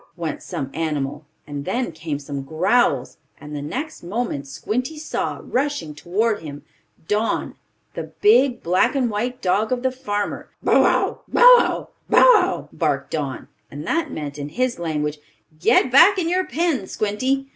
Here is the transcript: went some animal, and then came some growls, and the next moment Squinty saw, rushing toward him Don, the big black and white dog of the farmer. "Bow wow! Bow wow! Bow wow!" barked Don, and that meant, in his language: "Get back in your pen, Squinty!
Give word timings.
went 0.15 0.41
some 0.41 0.71
animal, 0.73 1.27
and 1.45 1.63
then 1.63 1.91
came 1.91 2.17
some 2.17 2.41
growls, 2.41 3.17
and 3.39 3.55
the 3.55 3.61
next 3.61 4.01
moment 4.01 4.47
Squinty 4.47 4.97
saw, 4.97 5.39
rushing 5.43 5.93
toward 5.93 6.39
him 6.41 6.63
Don, 7.07 7.53
the 7.93 8.11
big 8.19 8.63
black 8.63 8.95
and 8.95 9.11
white 9.11 9.43
dog 9.43 9.71
of 9.71 9.83
the 9.83 9.91
farmer. 9.91 10.49
"Bow 10.63 10.81
wow! 10.81 11.21
Bow 11.27 11.55
wow! 11.59 11.89
Bow 12.09 12.33
wow!" 12.33 12.69
barked 12.73 13.11
Don, 13.11 13.47
and 13.69 13.85
that 13.85 14.09
meant, 14.11 14.39
in 14.39 14.49
his 14.49 14.79
language: 14.79 15.19
"Get 15.59 15.91
back 15.91 16.17
in 16.17 16.27
your 16.27 16.47
pen, 16.47 16.87
Squinty! 16.87 17.45